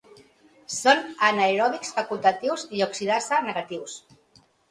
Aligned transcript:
Són 0.75 1.03
anaeròbics 1.27 1.93
facultatius 1.99 2.65
i 2.79 2.83
oxidasa 2.87 3.43
negatius. 3.51 4.01